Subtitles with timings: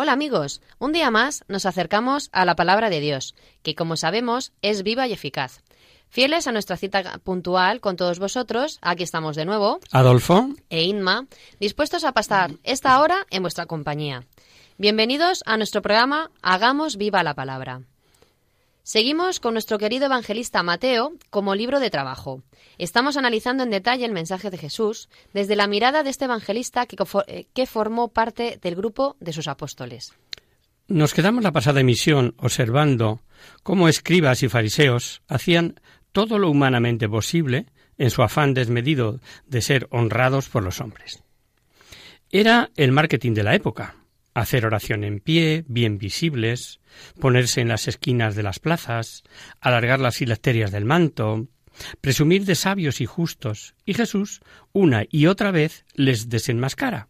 [0.00, 4.52] Hola amigos, un día más nos acercamos a la palabra de Dios, que como sabemos
[4.62, 5.64] es viva y eficaz.
[6.08, 11.26] Fieles a nuestra cita puntual con todos vosotros, aquí estamos de nuevo, Adolfo, e Inma,
[11.58, 14.24] dispuestos a pasar esta hora en vuestra compañía.
[14.76, 17.82] Bienvenidos a nuestro programa Hagamos viva la palabra.
[18.88, 22.42] Seguimos con nuestro querido evangelista Mateo como libro de trabajo.
[22.78, 26.96] Estamos analizando en detalle el mensaje de Jesús desde la mirada de este evangelista que,
[27.26, 30.14] eh, que formó parte del grupo de sus apóstoles.
[30.86, 33.20] nos quedamos la pasada emisión observando
[33.62, 35.78] cómo escribas y fariseos hacían
[36.12, 37.66] todo lo humanamente posible
[37.98, 41.22] en su afán desmedido de ser honrados por los hombres.
[42.30, 43.97] Era el marketing de la época,
[44.40, 46.80] hacer oración en pie, bien visibles,
[47.20, 49.24] ponerse en las esquinas de las plazas,
[49.60, 51.48] alargar las filacterias del manto,
[52.00, 54.40] presumir de sabios y justos, y Jesús,
[54.72, 57.08] una y otra vez, les desenmascara.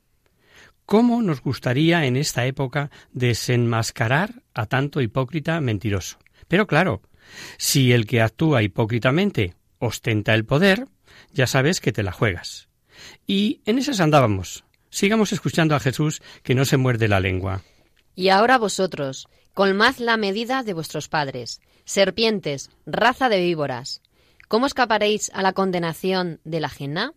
[0.86, 6.18] ¿Cómo nos gustaría en esta época desenmascarar a tanto hipócrita mentiroso?
[6.48, 7.02] Pero claro,
[7.58, 10.86] si el que actúa hipócritamente ostenta el poder,
[11.32, 12.68] ya sabes que te la juegas.
[13.26, 14.64] Y en esas andábamos.
[14.90, 17.62] Sigamos escuchando a Jesús que no se muerde la lengua.
[18.14, 24.02] Y ahora vosotros, colmad la medida de vuestros padres, serpientes, raza de víboras.
[24.48, 27.12] ¿Cómo escaparéis a la condenación de la ajena?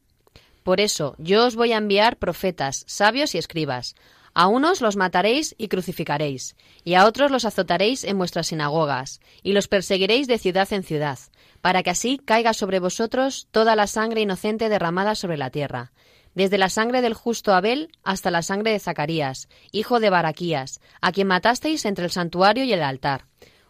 [0.63, 3.95] Por eso yo os voy a enviar profetas, sabios y escribas.
[4.33, 9.51] A unos los mataréis y crucificaréis, y a otros los azotaréis en vuestras sinagogas, y
[9.53, 11.19] los perseguiréis de ciudad en ciudad,
[11.61, 15.91] para que así caiga sobre vosotros toda la sangre inocente derramada sobre la tierra,
[16.35, 21.11] desde la sangre del justo Abel hasta la sangre de Zacarías, hijo de Baraquías, a
[21.11, 23.25] quien matasteis entre el santuario y el altar.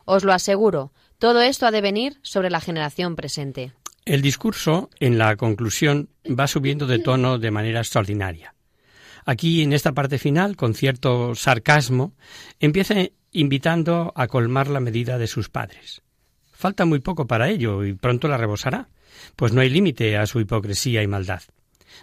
[0.05, 3.73] Os lo aseguro, todo esto ha de venir sobre la generación presente.
[4.05, 8.55] El discurso, en la conclusión, va subiendo de tono de manera extraordinaria.
[9.25, 12.13] Aquí, en esta parte final, con cierto sarcasmo,
[12.59, 12.95] empieza
[13.31, 16.01] invitando a colmar la medida de sus padres.
[16.51, 18.89] Falta muy poco para ello y pronto la rebosará,
[19.35, 21.41] pues no hay límite a su hipocresía y maldad.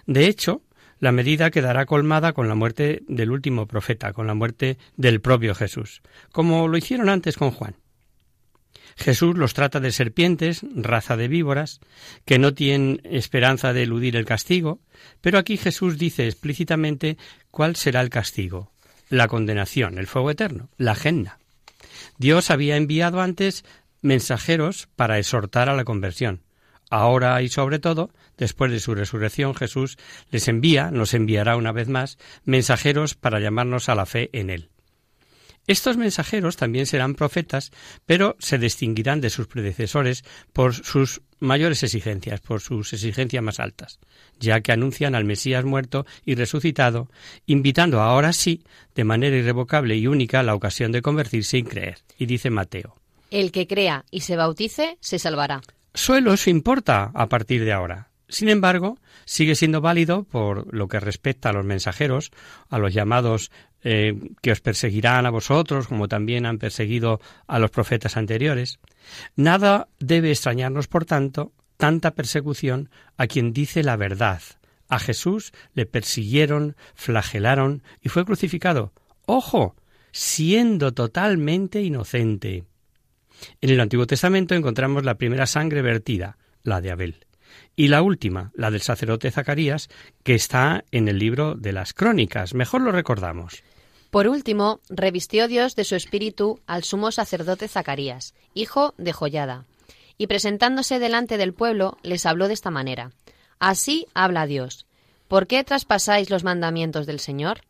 [0.07, 0.63] De hecho,
[1.01, 5.55] la medida quedará colmada con la muerte del último profeta, con la muerte del propio
[5.55, 7.77] Jesús, como lo hicieron antes con Juan.
[8.97, 11.79] Jesús los trata de serpientes, raza de víboras,
[12.25, 14.81] que no tienen esperanza de eludir el castigo,
[15.21, 17.17] pero aquí Jesús dice explícitamente
[17.53, 18.73] cuál será el castigo,
[19.09, 21.39] la condenación, el fuego eterno, la genna.
[22.19, 23.65] Dios había enviado antes
[24.03, 26.43] mensajeros para exhortar a la conversión.
[26.91, 29.99] Ahora y sobre todo, después de su resurrección, Jesús
[30.31, 34.71] les envía, nos enviará una vez más, mensajeros para llamarnos a la fe en Él.
[35.69, 37.73] Estos mensajeros también serán profetas,
[38.07, 44.01] pero se distinguirán de sus predecesores por sus mayores exigencias, por sus exigencias más altas,
[44.41, 47.11] ya que anuncian al Mesías muerto y resucitado,
[47.45, 48.63] invitando ahora sí,
[48.95, 51.99] de manera irrevocable y única, la ocasión de convertirse y creer.
[52.19, 52.97] Y dice Mateo.
[53.31, 55.61] El que crea y se bautice se salvará.
[55.95, 58.09] Solo eso importa a partir de ahora.
[58.29, 62.31] Sin embargo, sigue siendo válido por lo que respecta a los mensajeros,
[62.69, 63.51] a los llamados
[63.83, 68.81] eh, que os perseguirán a vosotros, como también han perseguido a los profetas anteriores.
[69.35, 74.43] Nada debe extrañarnos, por tanto, tanta persecución a quien dice la verdad.
[74.89, 78.93] A Jesús le persiguieron, flagelaron y fue crucificado.
[79.25, 79.75] ¡Ojo!
[80.13, 82.65] siendo totalmente inocente.
[83.61, 87.27] En el Antiguo Testamento encontramos la primera sangre vertida, la de Abel,
[87.77, 89.89] y la última, la del sacerdote Zacarías,
[90.23, 92.55] que está en el libro de las Crónicas.
[92.55, 93.63] Mejor lo recordamos.
[94.11, 99.67] Por último, revistió Dios de su espíritu al sumo sacerdote Zacarías, hijo de Joyada,
[100.17, 103.13] y presentándose delante del pueblo les habló de esta manera.
[103.59, 104.87] Así habla Dios.
[105.29, 107.61] ¿Por qué traspasáis los mandamientos del Señor?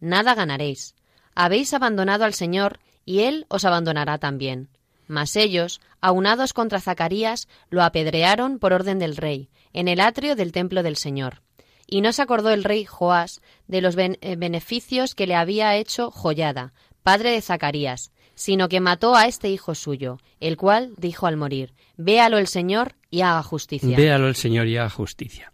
[0.00, 0.94] Nada ganaréis.
[1.34, 4.68] Habéis abandonado al Señor, y Él os abandonará también.
[5.10, 10.52] Mas ellos, aunados contra Zacarías, lo apedrearon por orden del rey, en el atrio del
[10.52, 11.42] templo del Señor.
[11.88, 16.12] Y no se acordó el rey Joás de los eh, beneficios que le había hecho
[16.12, 21.36] Joyada, padre de Zacarías, sino que mató a este hijo suyo, el cual dijo al
[21.36, 23.96] morir, Véalo el Señor y haga justicia.
[23.96, 25.52] Véalo el Señor y haga justicia.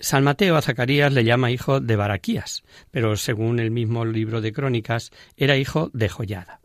[0.00, 4.52] San Mateo a Zacarías le llama hijo de Baraquías, pero según el mismo libro de
[4.52, 6.60] Crónicas, era hijo de Joyada.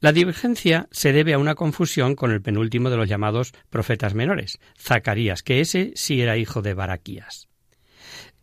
[0.00, 4.58] La divergencia se debe a una confusión con el penúltimo de los llamados profetas menores,
[4.78, 7.48] Zacarías, que ese sí era hijo de Baraquías.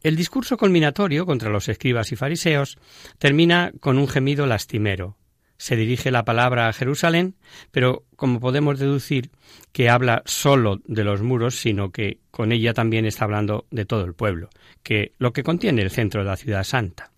[0.04, 2.78] El discurso culminatorio contra los escribas y fariseos
[3.20, 5.18] termina con un gemido lastimero.
[5.56, 7.36] Se dirige la palabra a Jerusalén,
[7.72, 9.32] pero como podemos deducir
[9.72, 14.04] que habla solo de los muros, sino que con ella también está hablando de todo
[14.04, 14.50] el pueblo,
[14.84, 17.13] que lo que contiene el centro de la ciudad santa.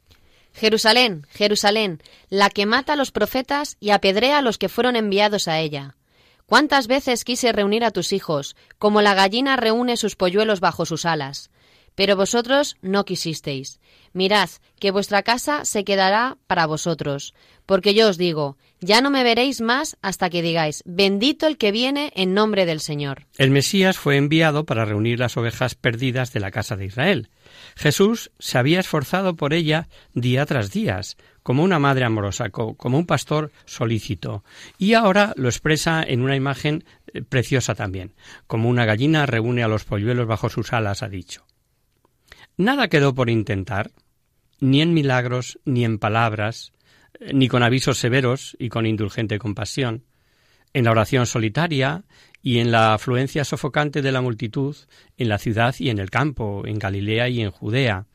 [0.56, 5.48] Jerusalén, Jerusalén, la que mata a los profetas y apedrea a los que fueron enviados
[5.48, 5.96] a ella.
[6.46, 11.06] ¿Cuántas veces quise reunir a tus hijos, como la gallina reúne sus polluelos bajo sus
[11.06, 11.50] alas?
[11.96, 13.80] Pero vosotros no quisisteis.
[14.13, 14.50] Mirad,
[14.80, 17.34] que vuestra casa se quedará para vosotros.
[17.66, 21.72] Porque yo os digo, ya no me veréis más hasta que digáis, bendito el que
[21.72, 23.25] viene en nombre del Señor.
[23.38, 27.30] El Mesías fue enviado para reunir las ovejas perdidas de la casa de Israel.
[27.75, 31.00] Jesús se había esforzado por ella día tras día,
[31.44, 34.44] como una madre amorosa, co- como un pastor solícito,
[34.78, 38.13] y ahora lo expresa en una imagen eh, preciosa también,
[38.48, 41.46] como una gallina reúne a los polluelos bajo sus alas, ha dicho.
[42.57, 43.92] Nada quedó por intentar,
[44.60, 46.72] ni en milagros, ni en palabras,
[47.19, 50.06] eh, ni con avisos severos y con indulgente compasión.
[50.74, 52.04] En la oración solitaria
[52.46, 54.76] y en la afluencia sofocante de la multitud,
[55.18, 58.06] en la ciudad y en el campo, en Galilea y en Judea,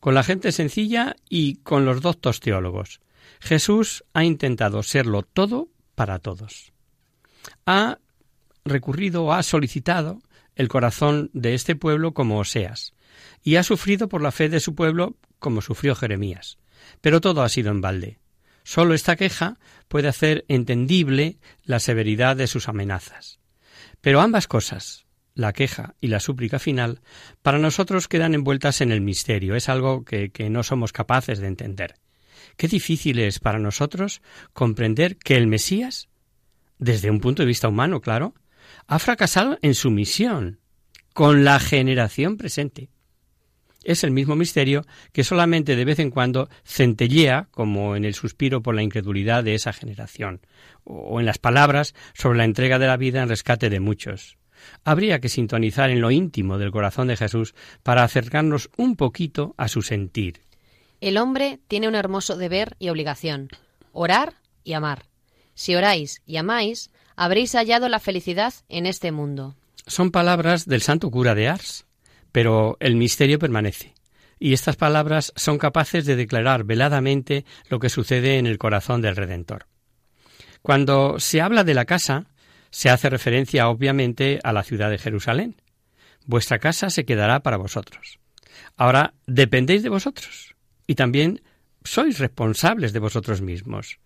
[0.00, 3.02] con la gente sencilla y con los doctos teólogos.
[3.40, 6.72] Jesús ha intentado serlo todo para todos.
[7.66, 7.98] Ha
[8.64, 10.22] recurrido, ha solicitado
[10.56, 12.94] el corazón de este pueblo como Oseas,
[13.42, 16.56] y ha sufrido por la fe de su pueblo como sufrió Jeremías.
[17.02, 18.18] Pero todo ha sido en balde.
[18.62, 19.58] Solo esta queja
[19.88, 23.43] puede hacer entendible la severidad de sus amenazas.
[24.04, 27.00] Pero ambas cosas, la queja y la súplica final,
[27.40, 31.46] para nosotros quedan envueltas en el misterio, es algo que, que no somos capaces de
[31.46, 31.94] entender.
[32.58, 34.20] Qué difícil es para nosotros
[34.52, 36.10] comprender que el Mesías,
[36.78, 38.34] desde un punto de vista humano, claro,
[38.88, 40.60] ha fracasado en su misión
[41.14, 42.90] con la generación presente.
[43.84, 48.62] Es el mismo misterio que solamente de vez en cuando centellea, como en el suspiro
[48.62, 50.40] por la incredulidad de esa generación,
[50.84, 54.38] o en las palabras sobre la entrega de la vida en rescate de muchos.
[54.84, 59.68] Habría que sintonizar en lo íntimo del corazón de Jesús para acercarnos un poquito a
[59.68, 60.40] su sentir.
[61.02, 63.50] El hombre tiene un hermoso deber y obligación,
[63.92, 65.04] orar y amar.
[65.54, 69.54] Si oráis y amáis, habréis hallado la felicidad en este mundo.
[69.86, 71.84] Son palabras del santo cura de Ars,
[72.34, 73.94] pero el misterio permanece.
[74.40, 79.14] Y estas palabras son capaces de declarar veladamente lo que sucede en el corazón del
[79.14, 79.68] Redentor.
[80.60, 82.26] Cuando se habla de la casa,
[82.70, 85.54] se hace referencia obviamente a la ciudad de Jerusalén.
[86.26, 88.18] Vuestra casa se quedará para vosotros.
[88.76, 90.56] Ahora dependéis de vosotros
[90.88, 91.40] y también
[91.84, 94.00] sois responsables de vosotros mismos.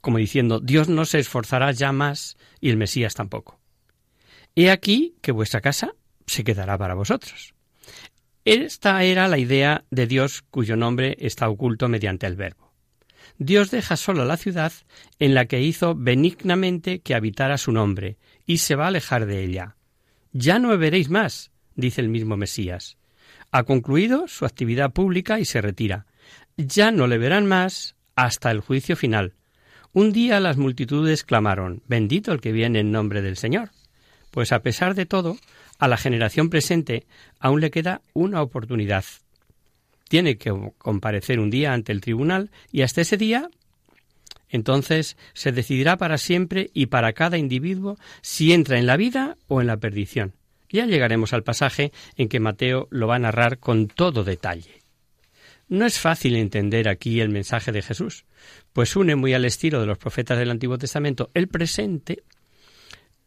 [0.00, 3.60] Como diciendo, Dios no se esforzará ya más y el Mesías tampoco.
[4.56, 5.92] He aquí que vuestra casa
[6.26, 7.57] se quedará para vosotros.
[8.44, 12.72] Esta era la idea de Dios cuyo nombre está oculto mediante el verbo.
[13.38, 14.72] Dios deja sola la ciudad
[15.18, 18.16] en la que hizo benignamente que habitara su nombre,
[18.46, 19.76] y se va a alejar de ella.
[20.32, 22.96] Ya no veréis más, dice el mismo Mesías.
[23.50, 26.06] Ha concluido su actividad pública y se retira.
[26.56, 29.34] Ya no le verán más hasta el juicio final.
[29.92, 33.70] Un día las multitudes clamaron Bendito el que viene en nombre del Señor.
[34.30, 35.38] Pues a pesar de todo,
[35.78, 37.06] a la generación presente
[37.38, 39.04] aún le queda una oportunidad.
[40.08, 43.48] Tiene que comparecer un día ante el tribunal y hasta ese día
[44.48, 49.60] entonces se decidirá para siempre y para cada individuo si entra en la vida o
[49.60, 50.34] en la perdición.
[50.70, 54.82] Ya llegaremos al pasaje en que Mateo lo va a narrar con todo detalle.
[55.68, 58.24] No es fácil entender aquí el mensaje de Jesús,
[58.72, 62.22] pues une muy al estilo de los profetas del Antiguo Testamento el presente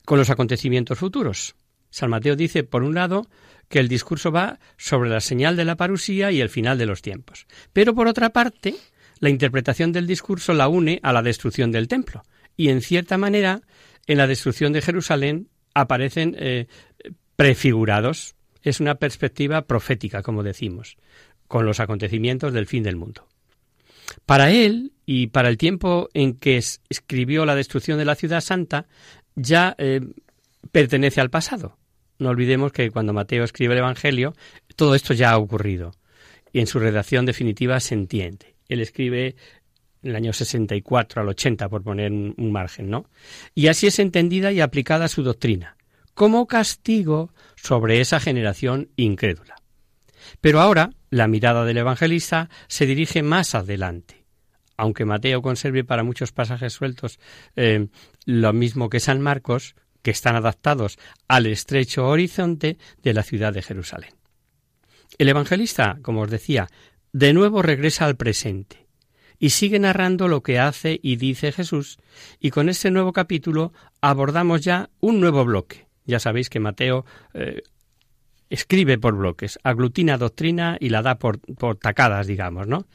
[0.05, 1.55] con los acontecimientos futuros.
[1.91, 3.27] San Mateo dice, por un lado,
[3.67, 7.01] que el discurso va sobre la señal de la parusía y el final de los
[7.01, 7.45] tiempos.
[7.73, 8.75] Pero por otra parte,
[9.19, 12.23] la interpretación del discurso la une a la destrucción del templo.
[12.57, 13.61] Y en cierta manera,
[14.07, 16.67] en la destrucción de Jerusalén aparecen eh,
[17.35, 18.35] prefigurados.
[18.61, 20.97] Es una perspectiva profética, como decimos,
[21.47, 23.27] con los acontecimientos del fin del mundo.
[24.25, 28.87] Para él y para el tiempo en que escribió la destrucción de la ciudad santa,
[29.35, 30.01] ya eh,
[30.71, 31.77] pertenece al pasado.
[32.19, 34.33] No olvidemos que cuando Mateo escribe el Evangelio,
[34.75, 35.93] todo esto ya ha ocurrido
[36.53, 38.55] y en su redacción definitiva se entiende.
[38.67, 39.35] Él escribe
[40.03, 43.05] en el año 64 al 80, por poner un, margen, ¿no?
[43.53, 45.77] Y así es entendida y aplicada su doctrina,
[46.13, 49.55] como castigo sobre esa generación incrédula.
[50.39, 54.25] Pero ahora la mirada del evangelista se dirige más adelante.
[54.77, 57.19] Aunque Mateo conserve para muchos pasajes sueltos
[57.55, 57.87] eh,
[58.25, 63.61] lo mismo que San Marcos, que están adaptados al estrecho horizonte de la ciudad de
[63.61, 64.11] Jerusalén.
[65.17, 66.67] El evangelista, como os decía,
[67.13, 68.87] de nuevo regresa al presente
[69.37, 71.97] y sigue narrando lo que hace y dice Jesús,
[72.39, 75.87] y con este nuevo capítulo abordamos ya un nuevo bloque.
[76.05, 77.63] Ya sabéis que Mateo eh,
[78.51, 82.85] escribe por bloques, aglutina doctrina y la da por, por tacadas, digamos, ¿no?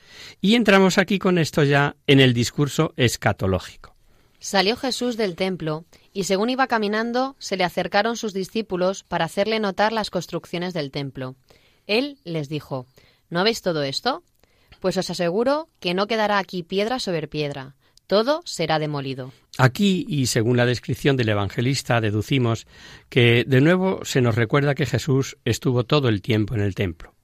[0.40, 3.95] Y entramos aquí con esto ya en el discurso escatológico.
[4.38, 9.60] Salió Jesús del templo y según iba caminando se le acercaron sus discípulos para hacerle
[9.60, 11.36] notar las construcciones del templo.
[11.86, 12.86] Él les dijo,
[13.30, 14.22] ¿No veis todo esto?
[14.80, 17.74] Pues os aseguro que no quedará aquí piedra sobre piedra,
[18.06, 19.32] todo será demolido.
[19.58, 22.66] Aquí, y según la descripción del evangelista, deducimos
[23.08, 27.14] que de nuevo se nos recuerda que Jesús estuvo todo el tiempo en el templo.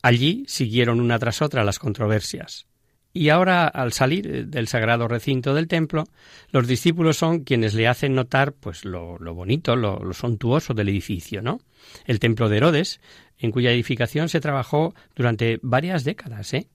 [0.00, 2.67] Allí siguieron una tras otra las controversias.
[3.12, 6.04] Y ahora, al salir del sagrado recinto del templo,
[6.50, 11.42] los discípulos son quienes le hacen notar pues lo, bonito, lo, lo, suntuoso del edificio,
[11.42, 11.60] ¿no?
[12.04, 13.00] El templo de Herodes,
[13.38, 16.68] en cuya edificación se trabajó durante varias décadas, ¿eh?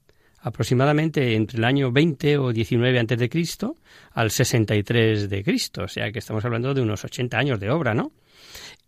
[0.44, 3.78] aproximadamente entre el año 20 o 19 antes de Cristo
[4.12, 7.94] al 63 de Cristo, o sea que estamos hablando de unos 80 años de obra,
[7.94, 8.12] ¿no?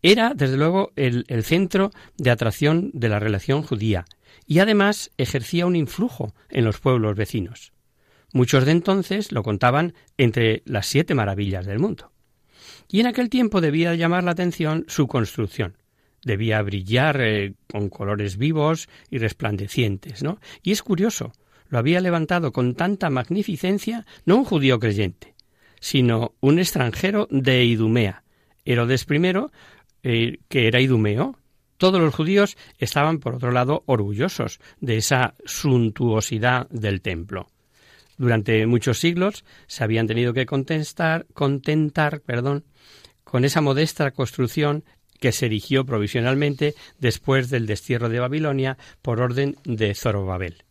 [0.02, 4.06] Era, desde luego, el, el centro de atracción de la relación judía
[4.46, 7.74] y además ejercía un influjo en los pueblos vecinos.
[8.34, 12.12] Muchos de entonces lo contaban entre las siete maravillas del mundo.
[12.88, 15.78] Y en aquel tiempo debía llamar la atención su construcción.
[16.24, 20.40] Debía brillar eh, con colores vivos y resplandecientes, ¿no?
[20.64, 21.34] Y es curioso,
[21.70, 25.36] lo había levantado con tanta magnificencia no un judío creyente,
[25.80, 28.24] sino un extranjero de Idumea,
[28.66, 29.22] Herodes I,
[30.04, 31.38] eh, que era idumeo.
[31.78, 37.50] Todos los judíos estaban, por otro lado, orgullosos de esa suntuosidad del templo.
[38.18, 42.64] Durante muchos siglos se habían tenido que contentar, contentar perdón,
[43.24, 44.86] con esa modesta construcción
[45.20, 50.64] que se erigió provisionalmente después del destierro de Babilonia por orden de Zorobabel.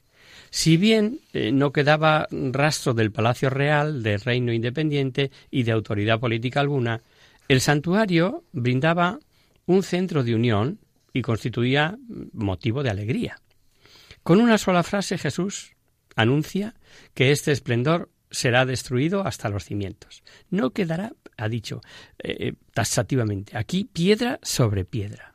[0.51, 6.21] Si bien eh, no quedaba rastro del palacio real, de reino independiente y de autoridad
[6.21, 7.01] política alguna,
[7.49, 9.19] el santuario brindaba
[9.67, 10.79] un centro de unión
[11.15, 11.97] y constituía
[12.35, 13.39] motivo de alegría.
[14.23, 15.77] Con una sola frase Jesús
[16.17, 16.75] anuncia
[17.15, 20.23] que este esplendor será destruido hasta los cimientos.
[20.51, 21.81] No quedará, ha dicho
[22.19, 25.33] eh, eh, taxativamente, aquí piedra sobre piedra.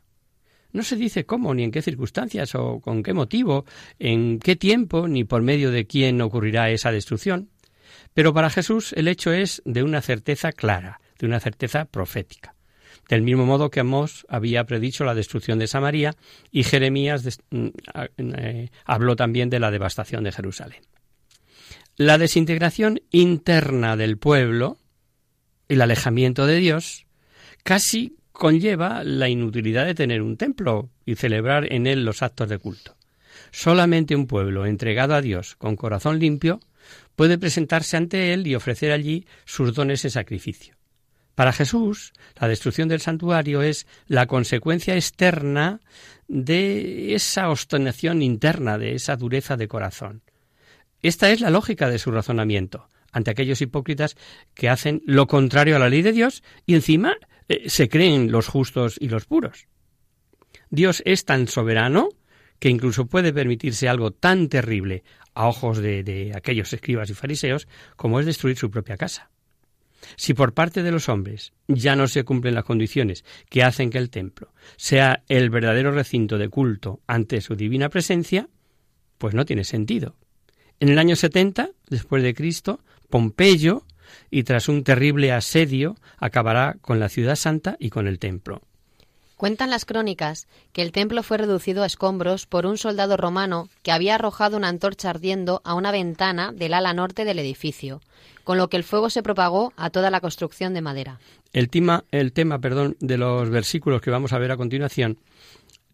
[0.72, 3.66] No se dice cómo, ni en qué circunstancias, o con qué motivo,
[3.98, 7.50] en qué tiempo, ni por medio de quién ocurrirá esa destrucción.
[8.14, 12.54] Pero para Jesús el hecho es de una certeza clara, de una certeza profética.
[13.10, 16.16] Del mismo modo que Amós había predicho la destrucción de Samaria
[16.52, 17.68] y Jeremías mm,
[18.18, 20.84] eh, habló también de la devastación de Jerusalén.
[21.98, 24.78] La desintegración interna del pueblo,
[25.68, 27.08] el alejamiento de Dios,
[27.64, 32.60] casi conlleva la inutilidad de tener un templo y celebrar en él los actos de
[32.60, 32.96] culto.
[33.52, 36.60] Solamente un pueblo entregado a Dios con corazón limpio
[37.16, 40.79] puede presentarse ante él y ofrecer allí sus dones en sacrificio.
[41.40, 45.80] Para Jesús, la destrucción del santuario es la consecuencia externa
[46.28, 50.22] de esa obstinación interna, de esa dureza de corazón.
[51.02, 54.18] Esta es la lógica de su razonamiento ante aquellos hipócritas
[54.54, 57.16] que hacen lo contrario a la ley de Dios y encima
[57.48, 59.70] eh, se creen los justos y los puros.
[60.70, 62.10] Dios es tan soberano
[62.60, 65.06] que incluso puede permitirse algo tan terrible
[65.36, 69.32] a ojos de, de, aquellos escribas y fariseos como es destruir su propia casa.
[70.16, 73.98] Si por parte de los hombres ya no se cumplen las condiciones que hacen que
[73.98, 78.50] el templo sea el verdadero recinto de culto ante su divina presencia,
[79.18, 80.16] pues no tiene sentido.
[80.80, 83.86] En el año 70 después de Cristo, Pompeyo
[84.32, 88.62] y tras un terrible asedio acabará con la ciudad santa y con el templo.
[89.40, 93.94] Cuentan las crónicas que el templo fue reducido a escombros por un soldado romano que
[93.94, 98.02] había arrojado una antorcha ardiendo a una ventana del ala norte del edificio,
[98.44, 101.22] con lo que el fuego se propagó a toda la construcción de madera.
[101.54, 105.20] El tema, el tema perdón, de los versículos que vamos a ver a continuación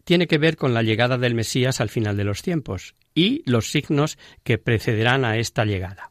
[0.02, 3.70] tiene que ver con la llegada del Mesías al final de los tiempos y los
[3.70, 6.10] signos que precederán a esta llegada.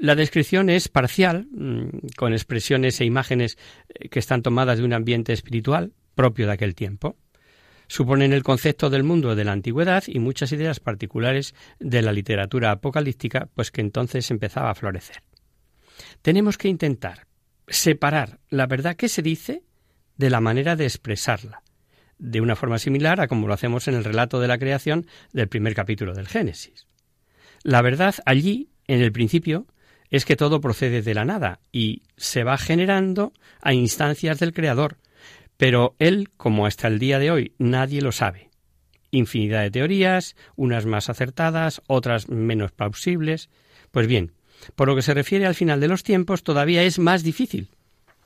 [0.00, 3.56] La descripción es parcial, mm, con expresiones e imágenes
[3.88, 7.16] eh, que están tomadas de un ambiente espiritual propio de aquel tiempo.
[7.86, 12.72] Suponen el concepto del mundo de la antigüedad y muchas ideas particulares de la literatura
[12.72, 15.22] apocalíptica, pues que entonces empezaba a florecer.
[16.20, 17.28] Tenemos que intentar
[17.68, 19.62] separar la verdad que se dice
[20.16, 21.62] de la manera de expresarla,
[22.18, 25.48] de una forma similar a como lo hacemos en el relato de la creación del
[25.48, 26.88] primer capítulo del Génesis.
[27.62, 29.68] La verdad allí, en el principio,
[30.10, 33.32] es que todo procede de la nada y se va generando
[33.62, 34.98] a instancias del Creador,
[35.58, 38.48] pero él, como hasta el día de hoy nadie lo sabe.
[39.10, 43.50] Infinidad de teorías, unas más acertadas, otras menos plausibles.
[43.90, 44.32] Pues bien,
[44.76, 47.68] por lo que se refiere al final de los tiempos, todavía es más difícil.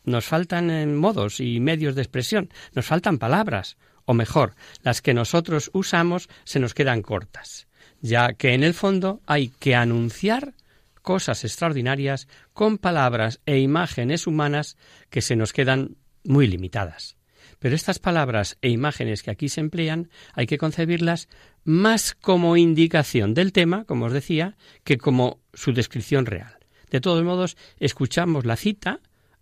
[0.04, 5.14] Nos faltan eh, modos y medios de expresión, nos faltan palabras, o mejor, las que
[5.14, 7.66] nosotros usamos se nos quedan cortas,
[8.00, 10.54] ya que en el fondo hay que anunciar
[11.00, 14.76] cosas extraordinarias con palabras e imágenes humanas
[15.08, 17.16] que se nos quedan muy limitadas.
[17.62, 21.28] Pero estas palabras e imágenes que aquí se emplean hay que concebirlas
[21.62, 26.58] más como indicación del tema, como os decía, que como su descripción real.
[26.90, 28.98] De todos modos, escuchamos la cita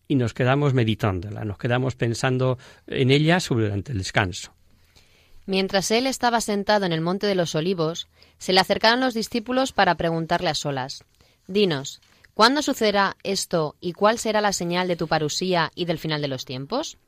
[0.07, 4.53] y nos quedamos meditándola, nos quedamos pensando en ella durante el descanso.
[5.47, 9.73] Mientras él estaba sentado en el monte de los olivos, se le acercaron los discípulos
[9.73, 11.05] para preguntarle a solas
[11.47, 12.03] Dinos,
[12.35, 16.29] ¿cuándo sucederá esto y cuál será la señal de tu parusía y del final de
[16.29, 16.99] los tiempos?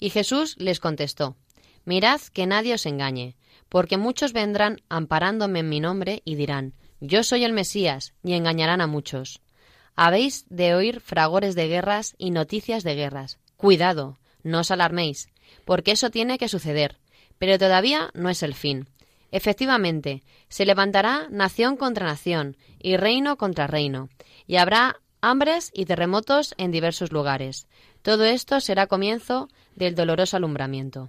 [0.00, 1.36] Y Jesús les contestó,
[1.84, 3.36] Mirad que nadie os engañe,
[3.68, 8.80] porque muchos vendrán amparándome en mi nombre y dirán, Yo soy el Mesías, y engañarán
[8.80, 9.40] a muchos.
[9.96, 13.38] Habéis de oír fragores de guerras y noticias de guerras.
[13.56, 15.28] Cuidado, no os alarméis,
[15.64, 16.98] porque eso tiene que suceder,
[17.38, 18.88] pero todavía no es el fin.
[19.30, 24.08] Efectivamente, se levantará nación contra nación y reino contra reino,
[24.46, 27.66] y habrá hambres y terremotos en diversos lugares.
[28.02, 31.08] Todo esto será comienzo del doloroso alumbramiento.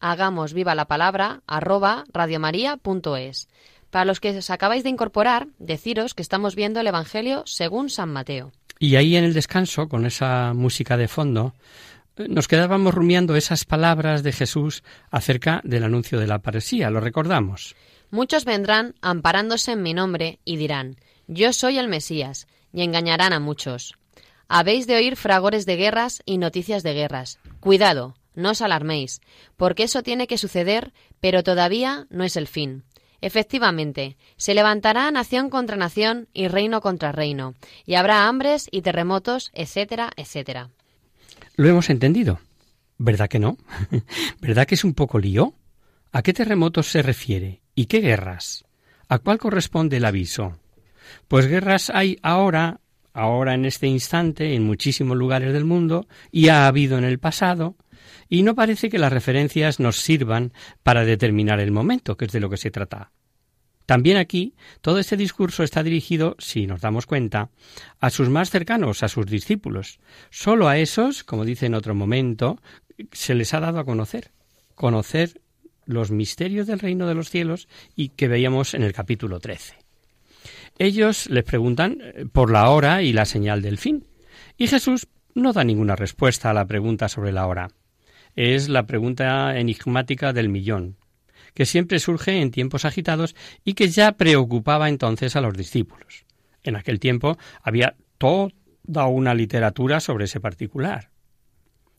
[0.00, 3.48] hagamos viva la palabra arroba radiomaria.es.
[3.90, 8.12] Para los que os acabáis de incorporar, deciros que estamos viendo el Evangelio según San
[8.12, 8.52] Mateo.
[8.78, 11.54] Y ahí en el descanso, con esa música de fondo,
[12.28, 16.90] nos quedábamos rumiando esas palabras de Jesús acerca del anuncio de la paresía.
[16.90, 17.74] ¿Lo recordamos?
[18.10, 23.40] Muchos vendrán amparándose en mi nombre y dirán, Yo soy el Mesías, y engañarán a
[23.40, 23.94] muchos.
[24.48, 27.38] Habéis de oír fragores de guerras y noticias de guerras.
[27.60, 29.20] Cuidado, no os alarméis,
[29.56, 32.84] porque eso tiene que suceder, pero todavía no es el fin.
[33.20, 39.50] Efectivamente, se levantará nación contra nación y reino contra reino, y habrá hambres y terremotos,
[39.54, 40.70] etcétera, etcétera.
[41.56, 42.38] Lo hemos entendido.
[42.98, 43.56] ¿Verdad que no?
[44.40, 45.54] ¿Verdad que es un poco lío?
[46.12, 47.60] ¿A qué terremotos se refiere?
[47.74, 48.64] ¿Y qué guerras?
[49.08, 50.58] ¿A cuál corresponde el aviso?
[51.28, 52.80] Pues guerras hay ahora,
[53.12, 57.76] ahora en este instante, en muchísimos lugares del mundo, y ha habido en el pasado,
[58.28, 62.40] y no parece que las referencias nos sirvan para determinar el momento, que es de
[62.40, 63.12] lo que se trata.
[63.88, 67.50] También aquí todo este discurso está dirigido, si nos damos cuenta,
[68.00, 69.98] a sus más cercanos, a sus discípulos.
[70.28, 72.60] Solo a esos, como dice en otro momento,
[73.12, 74.30] se les ha dado a conocer,
[74.74, 75.40] conocer
[75.86, 77.66] los misterios del reino de los cielos
[77.96, 79.76] y que veíamos en el capítulo 13.
[80.78, 84.06] Ellos les preguntan eh, por la hora y la señal del fin,
[84.58, 87.70] y Jesús no da ninguna respuesta a la pregunta sobre la hora.
[88.36, 90.96] Es la pregunta enigmática del millón
[91.58, 96.24] que siempre surge en tiempos agitados y que ya preocupaba entonces a los discípulos.
[96.62, 98.52] En aquel tiempo había toda
[99.08, 101.10] una literatura sobre ese particular.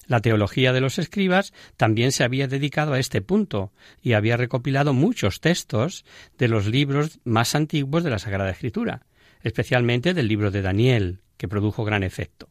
[0.08, 4.94] La teología de los escribas también se había dedicado a este punto y había recopilado
[4.94, 6.06] muchos textos
[6.38, 9.06] de los libros más antiguos de la Sagrada Escritura,
[9.44, 12.50] especialmente del libro de Daniel, que produjo gran efecto.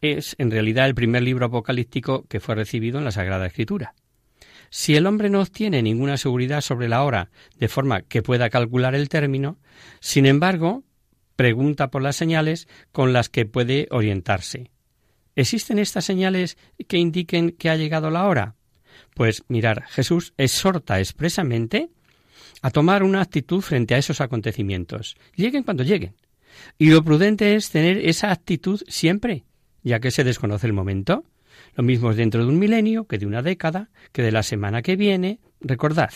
[0.00, 3.94] Es, en realidad, el primer libro apocalíptico que fue recibido en la Sagrada Escritura.
[4.70, 8.94] Si el hombre no obtiene ninguna seguridad sobre la hora, de forma que pueda calcular
[8.94, 9.58] el término,
[10.00, 10.84] sin embargo,
[11.36, 14.70] pregunta por las señales con las que puede orientarse.
[15.34, 16.56] ¿Existen estas señales
[16.88, 18.56] que indiquen que ha llegado la hora?
[19.14, 21.90] Pues mirar, Jesús exhorta expresamente
[22.62, 26.14] a tomar una actitud frente a esos acontecimientos, lleguen cuando lleguen.
[26.78, 29.44] Y lo prudente es tener esa actitud siempre,
[29.82, 31.24] ya que se desconoce el momento.
[31.74, 34.82] Lo mismo es dentro de un milenio, que de una década, que de la semana
[34.82, 35.38] que viene.
[35.60, 36.10] Recordad.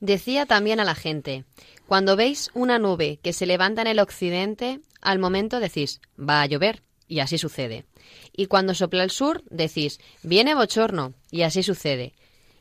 [0.00, 1.44] Decía también a la gente,
[1.86, 6.46] cuando veis una nube que se levanta en el occidente, al momento decís, va a
[6.46, 7.84] llover, y así sucede.
[8.32, 12.14] Y cuando sopla el sur, decís, viene bochorno, y así sucede.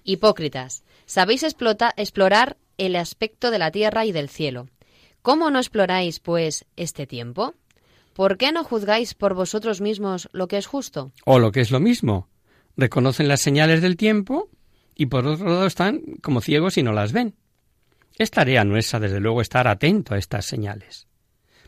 [0.04, 4.68] Hipócritas, sabéis explorar el aspecto de la tierra y del cielo.
[5.22, 7.54] ¿Cómo no exploráis, pues, este tiempo?
[8.22, 11.12] ¿Por qué no juzgáis por vosotros mismos lo que es justo?
[11.26, 12.30] O lo que es lo mismo,
[12.78, 14.52] reconocen las señales del tiempo
[14.94, 17.34] y por otro lado están como ciegos y no las ven.
[18.20, 21.08] Es tarea nuestra, desde luego, estar atento a estas señales.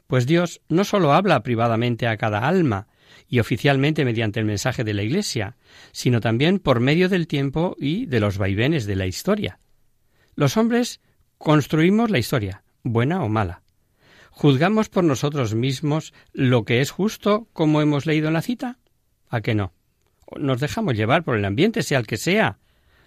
[0.06, 2.88] Pues Dios no sólo habla privadamente a cada alma
[3.28, 5.58] y oficialmente mediante el mensaje de la Iglesia,
[5.92, 9.58] sino también por medio del tiempo y de los vaivenes de la historia.
[10.36, 11.02] Los hombres
[11.40, 13.64] construimos la historia, buena o mala.
[14.36, 18.80] ¿Juzgamos por nosotros mismos lo que es justo como hemos leído en la cita?
[19.30, 19.74] ¿A qué no?
[20.38, 22.58] Nos dejamos llevar por el ambiente, sea el que sea,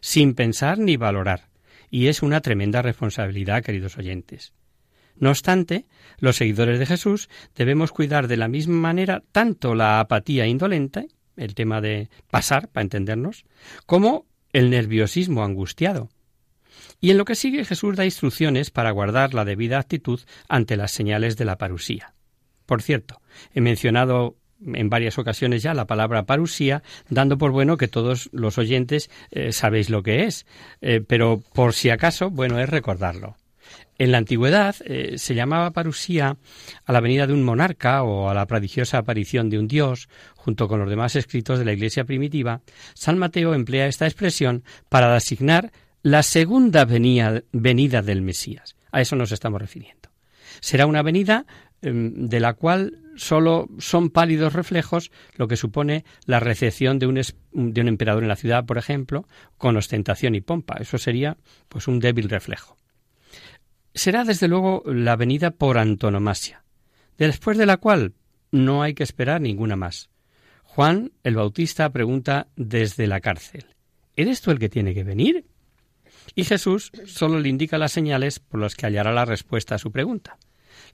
[0.01, 1.49] sin pensar ni valorar.
[1.91, 4.53] Y es una tremenda responsabilidad, queridos oyentes.
[5.17, 5.87] No obstante,
[6.19, 11.55] los seguidores de Jesús debemos cuidar de la misma manera tanto la apatía indolente, el
[11.55, 13.47] tema de pasar, para entendernos,
[13.87, 16.09] como el nerviosismo angustiado,
[17.01, 20.93] y en lo que sigue Jesús da instrucciones para guardar la debida actitud ante las
[20.93, 22.15] señales de la parusía.
[22.67, 23.21] Por cierto,
[23.55, 28.59] he mencionado en varias ocasiones ya la palabra parusía, dando por bueno que todos los
[28.59, 30.47] oyentes eh, sabéis lo que es,
[30.81, 33.37] eh, pero por si acaso, bueno, es recordarlo.
[33.99, 36.37] En la antigüedad eh, se llamaba parusía
[36.85, 40.69] a la venida de un monarca o a la prodigiosa aparición de un dios, junto
[40.69, 42.61] con los demás escritos de la Iglesia primitiva.
[42.95, 47.43] San Mateo emplea esta expresión para designar la segunda venida,
[48.03, 48.77] del Mesías.
[48.93, 50.11] A eso nos estamos refiriendo.
[50.61, 51.47] Será una venida
[51.83, 57.21] em, de la cual solo son pálidos reflejos lo que supone la recepción de un,
[57.53, 59.27] de un emperador en la ciudad, por ejemplo,
[59.59, 60.77] con ostentación y pompa.
[60.81, 61.37] Eso sería
[61.69, 62.77] pues un débil reflejo.
[63.95, 66.65] Será desde luego la venida por antonomasia,
[67.17, 68.13] después de la cual
[68.53, 70.11] no hay que esperar ninguna más.
[70.63, 73.67] Juan el Bautista pregunta desde la cárcel,
[74.17, 75.45] ¿Eres tú el que tiene que venir?
[76.35, 79.93] Y Jesús solo le indica las señales por las que hallará la respuesta a su
[79.93, 80.39] pregunta.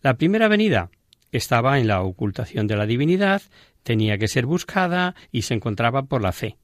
[0.03, 0.91] La primera venida
[1.33, 3.43] estaba en la ocultación de la divinidad,
[3.83, 6.57] tenía que ser buscada y se encontraba por la fe.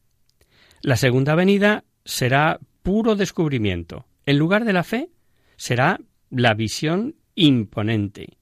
[0.83, 4.07] La segunda venida será puro descubrimiento.
[4.27, 5.11] En lugar de la fe,
[5.57, 5.99] será
[6.31, 8.39] la visión imponente.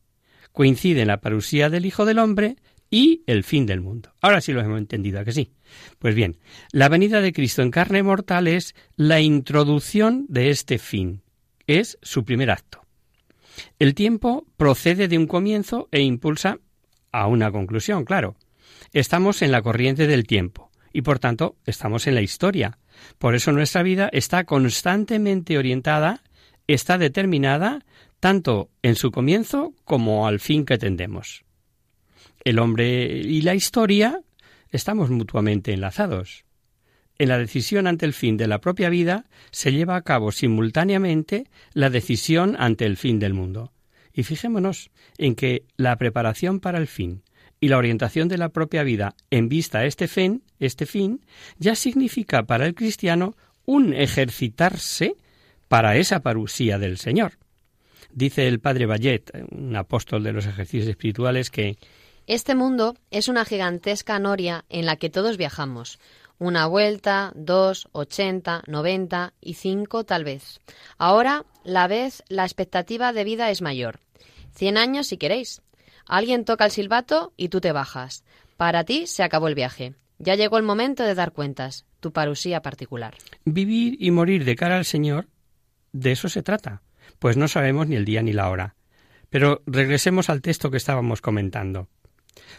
[0.52, 2.56] Coincide en la parusía del Hijo del Hombre
[2.90, 4.12] y el fin del mundo.
[4.20, 5.52] Ahora sí lo hemos entendido, que sí?
[5.98, 6.38] Pues bien,
[6.72, 11.22] la venida de Cristo en carne mortal es la introducción de este fin.
[11.66, 12.82] Es su primer acto.
[13.78, 16.58] El tiempo procede de un comienzo e impulsa
[17.12, 18.36] a una conclusión, claro.
[18.92, 22.78] Estamos en la corriente del tiempo y por tanto estamos en la historia.
[23.18, 26.22] Por eso nuestra vida está constantemente orientada,
[26.66, 27.84] está determinada
[28.20, 31.45] tanto en su comienzo como al fin que tendemos.
[32.46, 34.20] El hombre y la historia
[34.70, 36.44] estamos mutuamente enlazados.
[37.18, 41.48] En la decisión ante el fin de la propia vida se lleva a cabo simultáneamente
[41.72, 43.72] la decisión ante el fin del mundo.
[44.12, 47.24] Y fijémonos en que la preparación para el fin
[47.58, 51.26] y la orientación de la propia vida en vista a este fin, este fin,
[51.58, 55.16] ya significa para el cristiano un ejercitarse
[55.66, 57.32] para esa parusía del Señor.
[58.12, 61.76] Dice el padre Bayet, un apóstol de los ejercicios espirituales, que
[62.26, 65.98] este mundo es una gigantesca noria en la que todos viajamos,
[66.38, 70.60] una vuelta, dos, ochenta, noventa y cinco tal vez.
[70.98, 74.00] Ahora, la vez, la expectativa de vida es mayor.
[74.54, 75.62] Cien años si queréis.
[76.06, 78.24] Alguien toca el silbato y tú te bajas.
[78.56, 79.94] Para ti se acabó el viaje.
[80.18, 83.14] Ya llegó el momento de dar cuentas, tu parusía particular.
[83.44, 85.28] Vivir y morir de cara al Señor,
[85.92, 86.82] de eso se trata,
[87.18, 88.76] pues no sabemos ni el día ni la hora.
[89.28, 91.88] Pero regresemos al texto que estábamos comentando.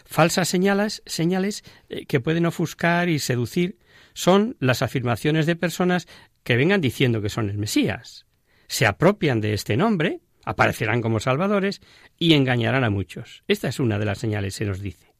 [0.04, 3.78] Falsas señales, señales eh, que pueden ofuscar y seducir
[4.14, 6.06] son las afirmaciones de personas
[6.42, 8.26] que vengan diciendo que son el Mesías.
[8.66, 11.80] Se apropian de este nombre, aparecerán como salvadores
[12.18, 13.44] y engañarán a muchos.
[13.48, 15.14] Esta es una de las señales, se nos dice.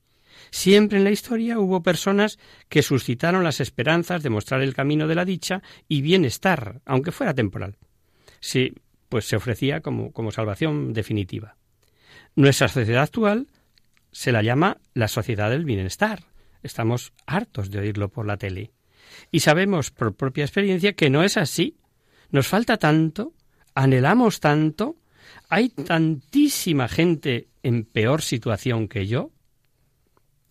[0.51, 5.14] Siempre en la historia hubo personas que suscitaron las esperanzas de mostrar el camino de
[5.14, 7.77] la dicha y bienestar, aunque fuera temporal.
[8.40, 8.75] Sí,
[9.09, 11.57] pues se ofrecía como, como salvación definitiva.
[12.35, 13.49] Nuestra sociedad actual
[14.12, 16.25] se la llama la sociedad del bienestar.
[16.62, 18.73] Estamos hartos de oírlo por la tele.
[19.31, 21.79] Y sabemos por propia experiencia que no es así.
[22.31, 23.35] Nos falta tanto,
[23.75, 24.97] anhelamos tanto,
[25.49, 29.31] hay tantísima gente en peor situación que yo.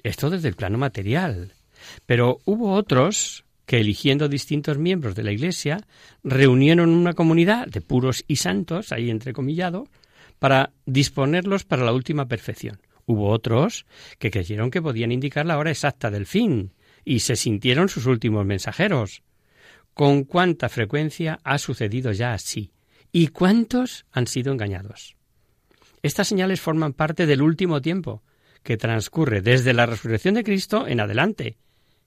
[0.04, 1.54] Esto desde el plano material.
[2.06, 5.86] Pero hubo otros que, eligiendo distintos miembros de la Iglesia,
[6.24, 9.88] reunieron una comunidad de puros y santos, ahí entrecomillado,
[10.40, 12.80] para disponerlos para la última perfección.
[13.08, 13.86] Hubo otros
[14.20, 16.74] que creyeron que podían indicar la hora exacta del fin
[17.06, 19.24] y se sintieron sus últimos mensajeros.
[19.94, 22.74] ¿Con cuánta frecuencia ha sucedido ya así?
[23.14, 25.16] ¿Y cuántos han sido engañados?
[26.04, 28.24] Estas señales forman parte del último tiempo,
[28.62, 31.58] que transcurre desde la resurrección de Cristo en adelante.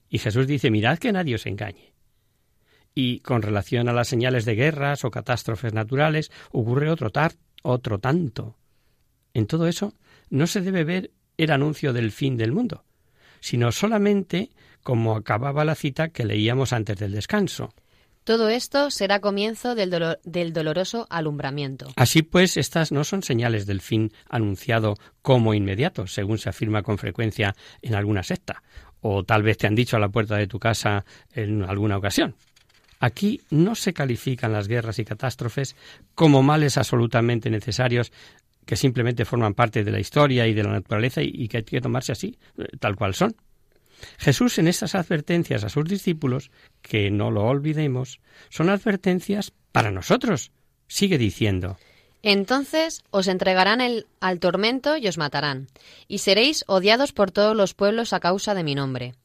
[0.07, 1.95] Y Jesús dice, mirad que nadie os engañe.
[2.93, 7.11] Y con relación a las señales de guerras o catástrofes naturales, ocurre otro,
[7.63, 8.55] otro tanto.
[9.33, 9.95] En todo eso
[10.31, 12.83] no se debe ver el anuncio del fin del mundo,
[13.39, 14.49] sino solamente
[14.81, 17.73] como acababa la cita que leíamos antes del descanso.
[18.23, 21.87] Todo esto será comienzo del, del, doloroso alumbramiento.
[21.95, 26.99] Así pues, estas no son señales del fin anunciado como inmediato, según se afirma con
[26.99, 28.61] frecuencia en alguna secta,
[29.01, 32.35] o tal vez te han dicho a la puerta de tu casa en alguna ocasión.
[33.01, 35.75] Aquí no se califican las guerras y catástrofes
[36.13, 38.11] como males absolutamente necesarios
[38.71, 41.81] que simplemente forman parte de la historia y de la naturaleza y, que hay que
[41.81, 43.35] tomarse así, eh, tal cual son.
[44.17, 50.53] Jesús en estas advertencias a sus discípulos, que no lo olvidemos, son advertencias para nosotros.
[50.87, 51.77] Sigue diciendo.
[52.23, 55.67] Entonces os entregarán el, al tormento y os matarán,
[56.07, 59.15] y seréis odiados por todos los pueblos a causa de mi nombre.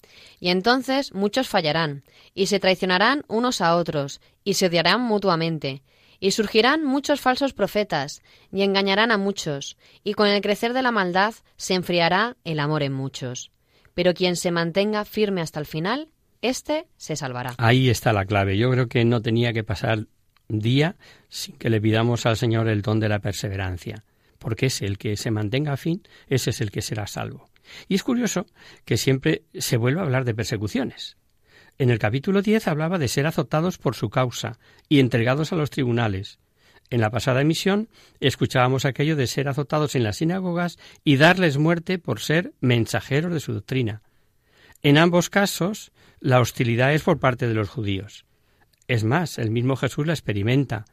[0.41, 2.03] Y entonces muchos fallarán,
[2.35, 5.83] y se traicionarán unos a otros, y se odiarán mutuamente,
[6.21, 10.93] y surgirán muchos falsos profetas, y engañarán a muchos, y con el crecer de la
[10.93, 13.51] maldad se enfriará el amor en muchos.
[13.95, 16.09] Pero quien se mantenga firme hasta el final,
[16.43, 17.55] éste se salvará.
[17.59, 18.59] Ahí está la clave.
[18.59, 20.07] Yo creo que no tenía que pasar
[20.49, 20.97] día
[21.29, 24.05] sin que le pidamos al Señor el don de la perseverancia.
[24.39, 27.49] porque es el que se mantenga a fin, ese es el que será salvo.
[27.89, 28.47] Y es curioso
[28.85, 31.17] que siempre se vuelva a hablar de persecuciones.
[31.79, 34.59] En el capítulo 10 hablaba de ser azotados por su causa
[34.89, 36.39] y entregados a los tribunales.
[36.89, 37.89] En la pasada emisión
[38.21, 43.41] escuchábamos aquello de ser azotados en las sinagogas y darles muerte por ser mensajeros de
[43.41, 44.03] su doctrina.
[44.83, 48.25] En ambos casos, la hostilidad es por parte de los judíos.
[48.89, 50.85] Es más, el mismo Jesús la experimenta,